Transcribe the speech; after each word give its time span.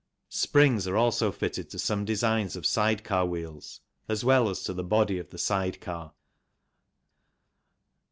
Springs 0.33 0.87
are 0.87 0.97
also 0.97 1.31
fitted 1.31 1.69
.to 1.69 1.77
some 1.77 2.03
designs 2.05 2.55
of 2.55 2.65
side 2.65 3.03
car 3.03 3.23
wheels 3.23 3.81
as 4.09 4.25
well 4.25 4.49
as 4.49 4.63
to 4.63 4.73
the 4.73 4.83
body 4.83 5.19
of 5.19 5.29
the 5.29 5.37
side 5.37 5.79
car. 5.79 6.15